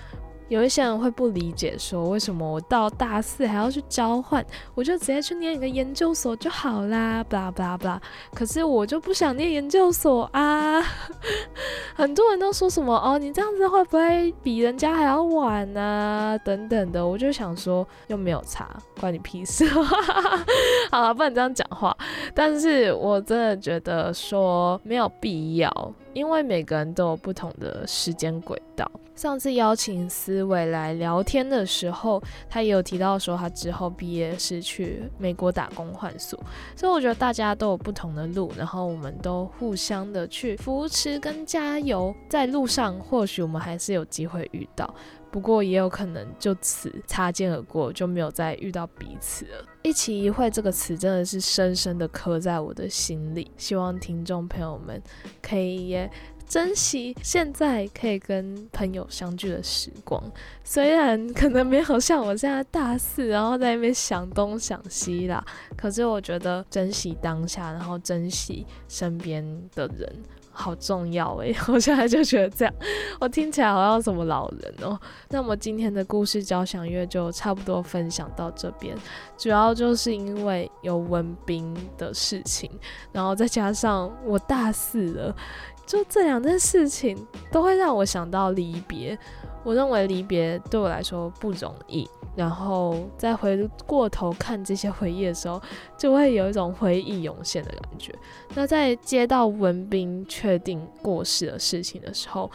[0.48, 4.44] 有一些人会不理解，说为什么我到大四还要去交换，
[4.74, 8.02] 我就直接去念一个研究所就好啦，巴拉巴拉巴拉。
[8.34, 10.82] 可是我就不想念研究所啊！
[11.94, 16.38] 很多人都说什么哦，你这样子会不会比人家还要晚啊？
[16.38, 18.68] 等等的，我就想说又没有差，
[19.00, 19.66] 关你屁事！
[20.90, 21.96] 好了，不能这样讲话。
[22.34, 28.90] 但是我真的觉得说没有必要，因为每个人都有不同的时间轨道。
[29.14, 36.38] 上次邀请思维来聊天的时候，他也有提到说他之后毕业是去美国打工换宿，
[36.76, 44.88] 所以我觉得大家都有不同的路，然后我们都互相的去扶持跟加油，在路上或许我们还是有机会遇到，
[45.30, 49.64] 不过也有可能就此擦肩而过，就没有再遇到彼此了。
[49.82, 55.02] 一期一会这个词真的是深深的刻在我的心里，希望听众朋友们
[55.42, 56.10] 可以也。
[56.48, 60.18] 珍惜现在可以跟朋友相聚的时光，
[60.64, 65.44] 虽然可能没有像我现在大四，然后在那边想东想西啦，
[65.76, 70.10] 可是我觉得珍惜当下，然后珍惜身边的人，
[70.58, 71.54] 好重要诶。
[71.72, 72.74] 我现在就觉得这样，
[73.20, 74.98] 我听起来好像什么老人哦。
[75.30, 78.96] 那么今天的故事交响乐就差不多分享到这边，
[79.38, 82.68] 主要就是因为有文斌的事情，
[83.12, 85.34] 然后再加上我大四了。
[85.86, 87.16] 就这两件事情
[87.50, 89.18] 都会让我想到离别。
[89.64, 95.60] 我认为离别对我来说不容易，然后再回过头看这些回忆的时候，
[95.96, 98.14] 就会有一种回忆涌现的感觉。
[98.54, 102.48] 那在接到文斌确定过世的事情的时候，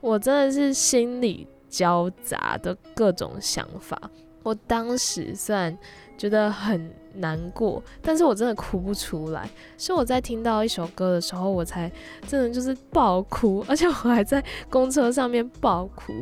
[0.00, 4.00] 我真的是心里交杂的各种想法。
[4.42, 5.76] 我当时虽然
[6.16, 9.48] 觉得很难过，但是我真的哭不出来。
[9.78, 11.90] 是我在听到一首歌的时候，我才
[12.26, 16.12] 真的就是爆哭，而且我还在公车上面爆哭。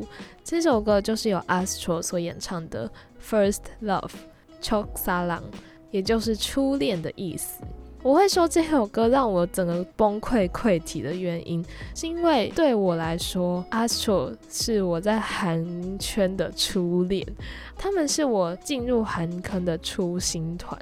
[0.43, 2.91] 这首歌就是由 Astro 所演唱的
[3.53, 4.11] 《First Love》
[4.63, 5.43] ，Chok Salang，
[5.91, 7.63] 也就是初恋的意思。
[8.03, 11.65] 我会说这首歌让我整个崩溃溃体的原因，
[11.95, 17.27] 是因为对我来说，Astro 是我在韩圈的初恋。
[17.77, 20.79] 他们是我进入韩坑的初心团，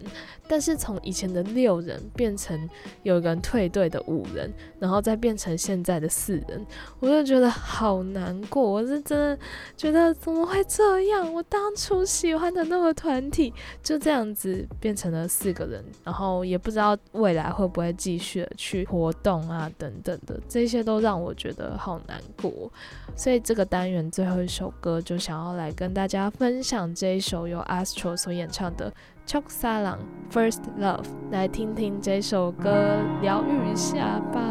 [0.47, 2.69] 但是从以前的六人变成
[3.03, 6.65] 有人退队的五人，然后再变成现在的四人，
[7.01, 8.63] 我就觉得好难过。
[8.63, 9.39] 我是真的
[9.77, 11.33] 觉得怎么会这样？
[11.33, 22.71] 我当初喜欢的那个团体就这样子变成了四个人，然后也不知道未来会不会继续去活动啊等等的，这些都让我觉得好难过。
[23.17, 26.82] 所以这个单元最后一首歌就想要来跟大家分享。
[26.94, 28.94] 这一首由 Astro 所演唱的《
[29.32, 30.00] Chok Salang
[30.32, 34.42] First Love》，来听听这首歌，疗愈一下吧。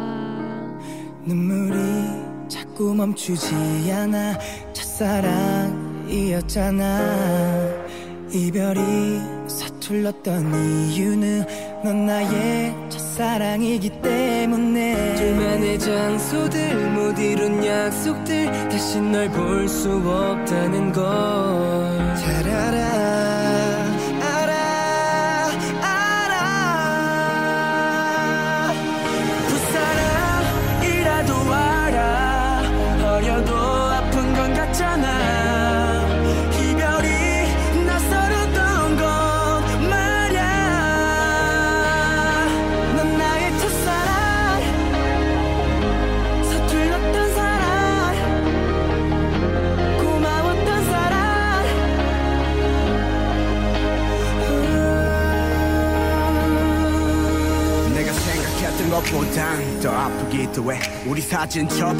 [1.23, 1.77] 눈물이
[2.47, 4.37] 자꾸 멈추지 않아
[4.71, 5.17] 첫사랑이었잖아
[8.32, 10.54] 이별이 서툴렀던
[10.90, 11.44] 이유는
[11.84, 15.14] 넌 나의 첫사랑이기 때문에.
[15.16, 21.02] 둘만의 장소들 못 이룬 약속들 다시 널 볼 수 없다는 걸
[59.10, 60.80] 보단 더 아프기도 해.
[61.06, 61.94] 우리 사진첩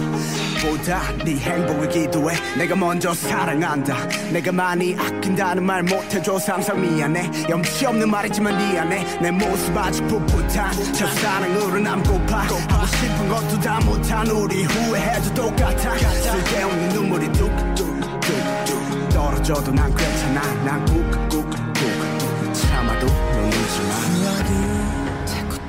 [0.62, 2.36] 보다 네 행복을 기도해.
[2.56, 3.96] 내가 먼저 사랑한다.
[4.32, 7.30] 내가 많이 아낀다는 말 못해줘서 항상 미안해.
[7.48, 9.20] 염치 없는 말이지만 미안해.
[9.20, 12.36] 내 모습 아직 풋풋한 첫사랑으로 남고파.
[12.42, 15.96] 하고 싶은 것도 다 못한 우리 후회해도 똑같아.
[15.98, 20.40] 쓸데없는 눈물이 뚝뚝뚝뚝 떨어져도 난 괜찮아.
[20.64, 21.21] 난 꾹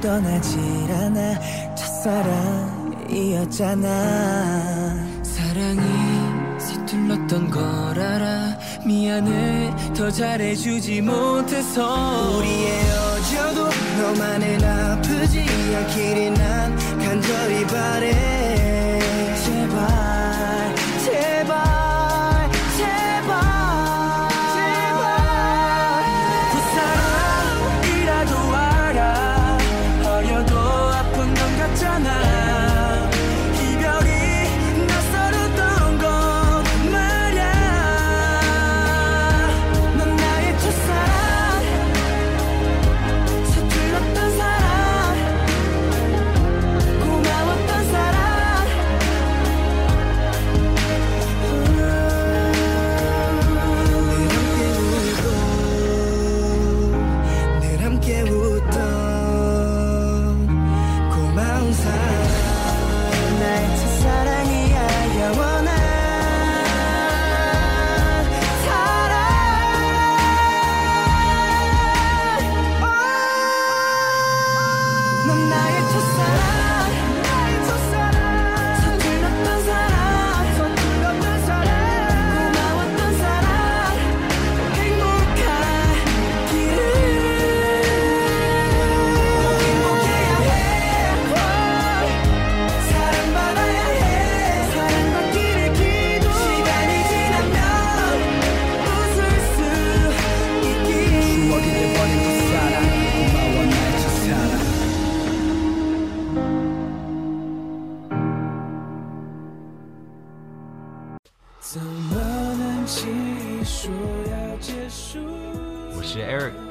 [0.04, 0.60] 떠나질
[0.92, 1.40] 않아.
[1.76, 2.44] 첫사랑이었잖아.
[5.24, 7.64] 사랑이 서툴렀던 걸
[7.98, 8.60] 알아.
[8.86, 12.36] 미안해 더 잘해주지 못해서.
[12.38, 13.70] 우리 헤어져도
[14.02, 19.00] 너만은 아프지 않기를 난 간절히 바래.
[19.46, 20.33] 제발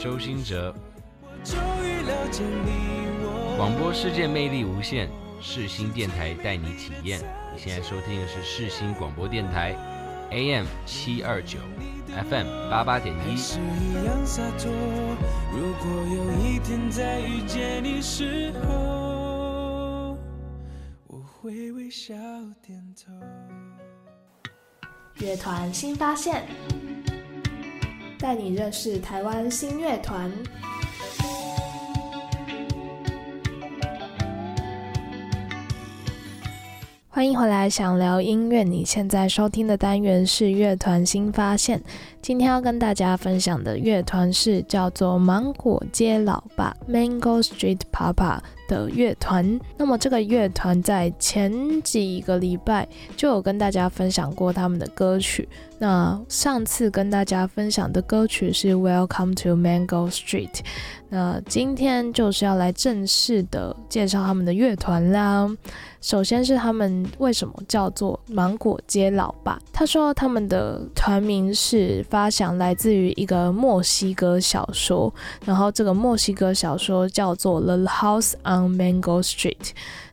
[0.03, 0.75] 周兴哲。
[3.57, 5.09] 广播世界魅力无限，
[5.41, 7.21] 世新电台带你体验。
[7.55, 9.77] 你现在收听的是世新广播电台
[10.33, 11.61] ，AM 七二九
[12.29, 13.37] ，FM 八八点一。
[13.37, 14.73] 是一样洒脱。
[15.53, 20.19] 如果有一天再遇见你时候，
[21.07, 22.13] 我会微笑
[22.61, 23.13] 点头。
[25.19, 26.45] 乐团新发现，
[28.23, 30.31] 带你认识台湾新乐团。
[37.09, 38.63] 欢迎回来，想聊音乐。
[38.63, 41.83] 你现在收听的单元是乐团新发现。
[42.23, 49.61] 今天要跟大家分享的乐团是叫做芒果街老爸 （Mango Street Papa） 的乐团。
[49.77, 55.49] 那么这个乐团在前几个礼拜就有跟大家分享过他们的歌曲。
[55.83, 60.53] 那上次跟大家分享的歌曲是《Welcome to Mango Street》。
[61.09, 65.51] 那今天就是要来正式的介绍他们的乐团啦。
[66.01, 69.59] 首先是他们为什么叫做芒果街老爸？
[69.73, 75.13] 他说他们的团名是发想来自于一个墨西哥小说，
[75.45, 79.57] 然后这个墨西哥小说叫做《The House on Mango Street》。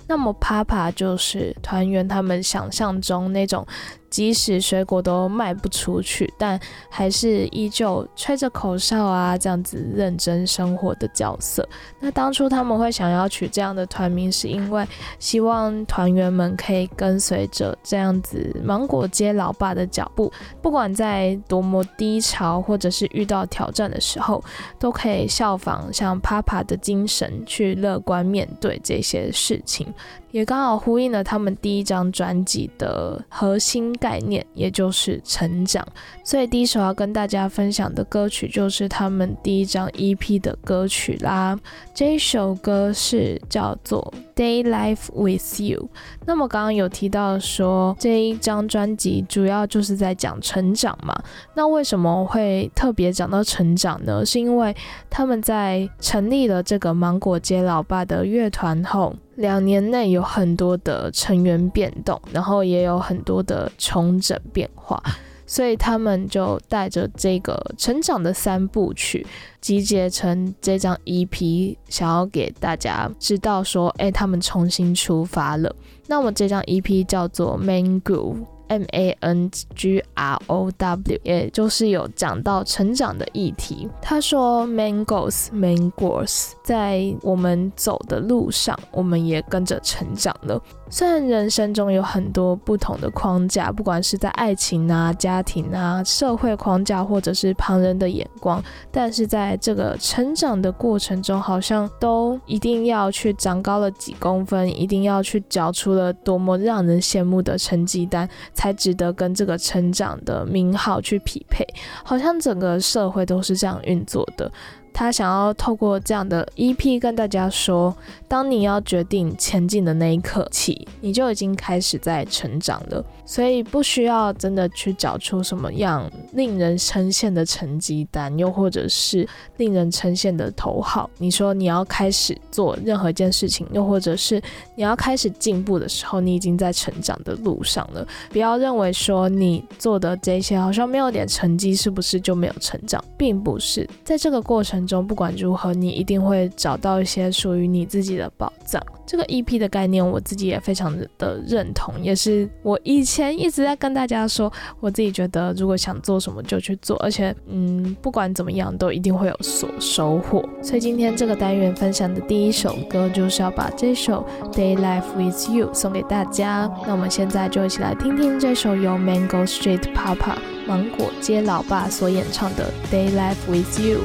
[0.08, 3.64] 那么 Papa 就是团员他们想象中那种，
[4.10, 11.68] 即使水果都卖不出去，但还是依旧吹着口哨啊，这样子认真生活的角色。
[12.00, 14.88] 那当初他们会想要取这样的团名，是因为
[15.20, 20.32] 希望团员们可以跟随着这样子芒果街老爸的脚步，
[20.62, 24.44] 不管在多么低潮或者是遇到挑战的时候，
[24.78, 29.94] 都可以效仿像 Papa 的精神，去乐观面对这些事情。
[30.32, 35.86] 也刚好呼应了他们第一张专辑的核心概念，也就是成长。
[36.24, 41.58] 所以第一首要跟大家分享的歌曲就是他们第一张 EP 的歌曲啦。
[41.94, 45.90] 这一首歌是叫做《Day Life with You》。
[46.26, 51.20] 那么刚刚有提到说这一张专辑主要就是在讲成长嘛？
[51.56, 54.24] 那为什么会特别讲到成长呢？
[54.24, 54.76] 是因为
[55.10, 59.16] 他们在成立了这个芒果街老爸的乐团后。
[59.40, 65.02] 两年内有很多的成员变动，然后也有很多的重整变化，
[65.48, 69.26] 所以他们就带着这个成长的三部曲，
[69.62, 75.74] 集结成这张 EP，想要给大家知道说，哎，他们重新出发了。
[76.08, 78.36] 那么这张 EP 叫做 Mango。
[78.70, 83.90] M A N G R O W，也就是有讲到成长的议题。
[84.00, 90.62] 他说：“Mangoes, mangoes，在我们走的路上，我们也跟着成长了。
[90.92, 111.66] 虽然人生中有很多不同的框架，不管是在爱情啊、家庭啊、社会框架，或者是旁人的眼光，但是在这个成长的过程中，好像都一定要去长高了几公分，一定要去交出了多么让人羡慕的成绩单。”才值得跟这个成长的名号去匹配，
[112.04, 114.52] 好像整个社会都是这样运作的。
[114.94, 117.96] 他想要透过这样的 EP 跟大家说，
[118.28, 123.04] 当你要决定前进的那一刻起，你就已经开始在成长了。
[123.26, 129.28] 所以不需要真的去找出什么样令人称羡的成绩单，又或者是
[129.58, 131.08] 令人称羡的头号。
[131.20, 134.42] 你说你要开始做任何一件事情，又或者是
[134.76, 138.06] 你要开始进步的时候，你已经在成长的路上了。
[138.32, 143.04] 不要认为说你做的这些好像没有点成绩，是不是就没有成长？
[143.16, 148.82] 并不是，在这个过程中，不管如何，你一定会找到一些属于你自己的宝藏。
[149.06, 160.48] 这个 EP 的概念，我自己也非常的认同，也是我以前一直在跟大家说，我自己觉得如果想做什么就去做，而且嗯，不管怎么样都一定会有所收获。
[160.62, 164.24] 所以今天这个单元分享的第一首歌，就是要把这首
[164.54, 166.72] 《Day Life with You》送给大家。
[166.86, 170.36] 那我们现在就一起来听听这首由 Mango Street Papa
[170.68, 174.02] 芒果街老爸所演唱的《Day Life with You》。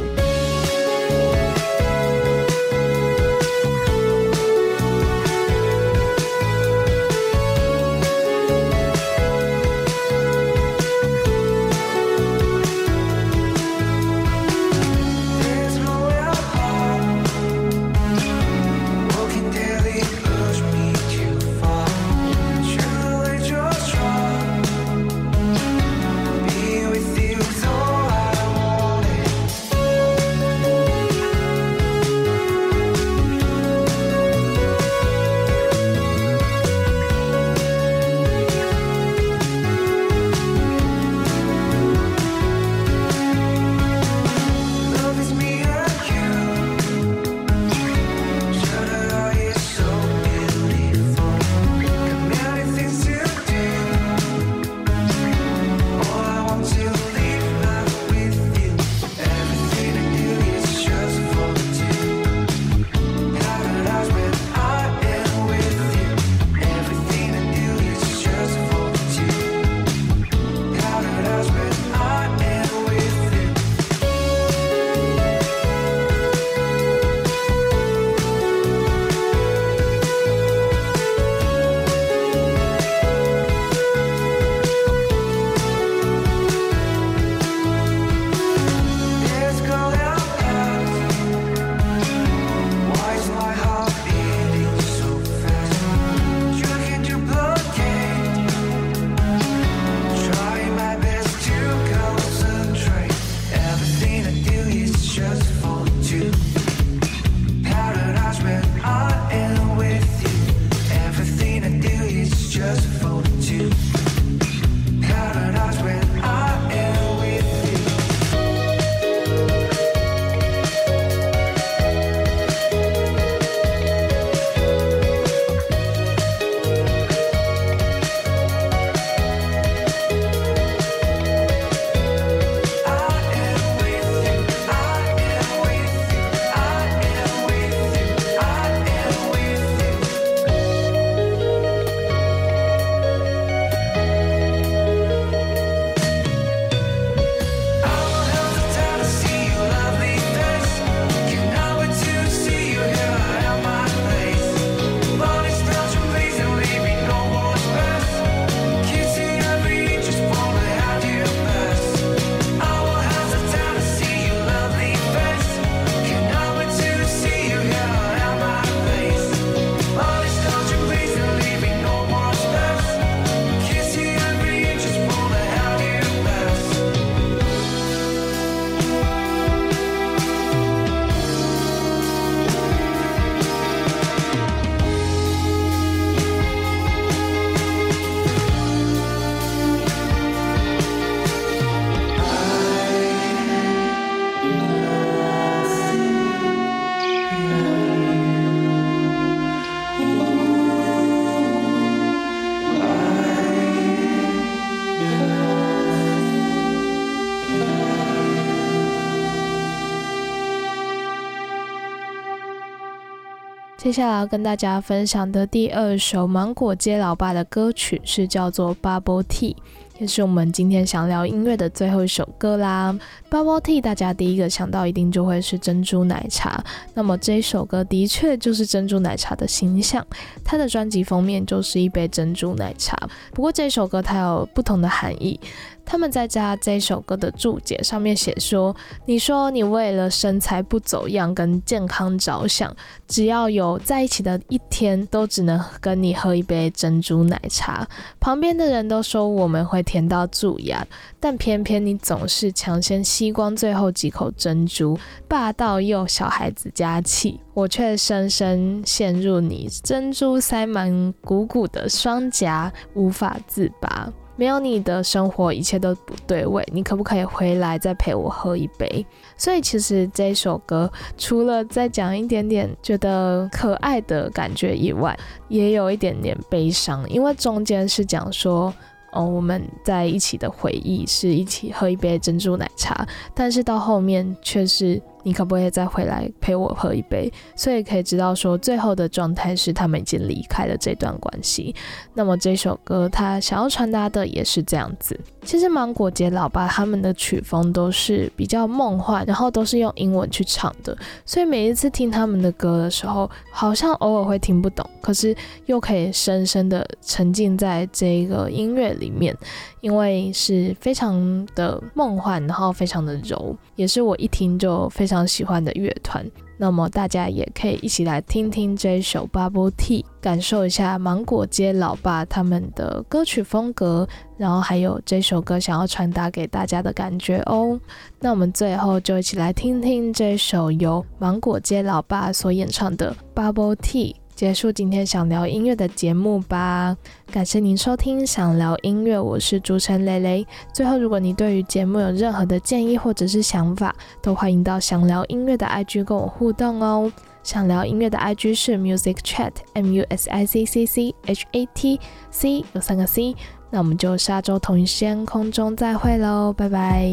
[213.85, 219.55] 接下来要跟大家分享的第二首芒果街老爸的歌曲是叫做《Bubble Tea》。
[219.99, 222.99] 也是我们今天想聊音乐的最后一首歌啦。
[223.31, 226.65] Bubble Tea，大家第一个想到一定就会是珍珠奶茶。
[226.95, 230.05] 那么这一首歌的确就是珍珠奶茶的形象，
[230.43, 232.97] 它的专辑封面就是一杯珍珠奶茶。
[233.35, 235.39] 不过这首歌它有不同的含义。
[235.87, 238.75] 他们在家这首歌的注解上面写说
[239.07, 242.75] ：“你说你为了身材不走样跟健康着想，
[243.07, 247.87] 只要有在一起的一天，都只能跟你喝一杯珍珠奶茶。
[248.19, 250.85] 旁边的人都说我们会甜到蛀牙，
[251.21, 266.67] 但偏偏你总是抢先吸光最后几口珍珠，霸道又小孩子家气，我却深深陷入你珍珠塞满鼓鼓的双颊，无法自拔。”没有你的生活，一切都不对味。
[266.73, 269.05] 你可不可以回来再陪我喝一杯？
[269.37, 275.17] 所以其实这首歌除了在讲一点点觉得可爱的感觉以外，
[275.49, 278.73] 也有一点点悲伤，因为中间是讲说，
[279.13, 285.01] 哦，我们在一起的回忆是一起喝一杯珍珠奶茶，但是到后面却是。
[285.25, 287.33] 你可不可以再回来陪我喝一杯？
[287.57, 291.75] 所以可以知道说，最后的状态是他们已经离开了这段关系。
[292.15, 295.19] 那么这首歌他想要传达的也是这样子。
[295.43, 300.97] 其实芒果节老爸他们的曲风都是比较梦幻，然后都是用英文去唱的，
[301.27, 305.35] 所以每一次听他们的歌的时候，好像偶尔会听不懂，可是
[305.67, 309.37] 又可以深深的沉浸在这个音乐里面，
[309.81, 316.25] 因为是非常的梦幻，然后非常的柔，也是我一听就非常喜欢的乐团。
[316.57, 324.07] 那么大家也可以一起来听听这首 Bubble Tea，感受一下芒果街老爸他们的歌曲风格，
[324.37, 327.79] 然后还有这首歌想要传达给大家的感觉哦。
[328.21, 334.15] 那我们最后就一起来听听这首由芒果街老爸所演唱的 Bubble Tea。
[334.35, 336.97] 结束今天想聊音乐的节目吧，
[337.31, 340.47] 感谢您收听想聊音乐，我是主持人蕾蕾。
[340.73, 347.13] 最后，如果你对于节目有任何的建议或者是想法，都欢迎到想聊音乐的 IG 跟我互动哦。
[347.45, 352.65] 想聊音乐的 IG 是 Music Chat M U S I C C C H A T C
[352.73, 353.37] 有三个 C。
[353.71, 357.09] 那我们就下周同一时间空中再会喽，拜拜。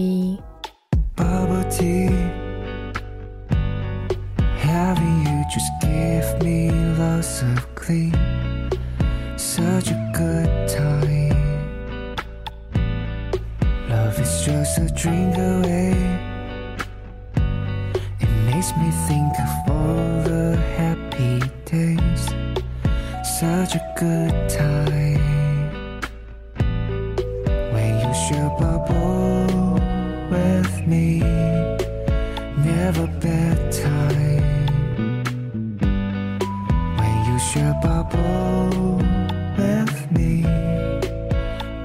[5.53, 8.15] Just give me lots of clean,
[9.35, 12.15] Such a good time.
[13.89, 15.91] Love is just a drink away.
[18.21, 22.23] It makes me think of all the happy days.
[23.39, 25.99] Such a good time.
[27.73, 29.73] When you share bubble
[30.31, 31.19] with me
[32.63, 33.90] never bad time
[37.53, 38.97] when you share bubble
[39.57, 40.45] with me.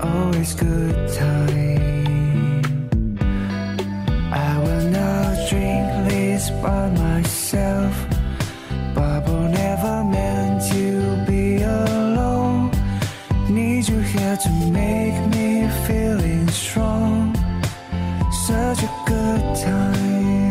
[0.01, 2.63] Always good time.
[4.33, 7.95] I will not drink this by myself.
[8.95, 12.71] Bubble never meant to be alone.
[13.49, 17.35] Need you here to make me feeling strong.
[18.47, 20.46] Such a good time.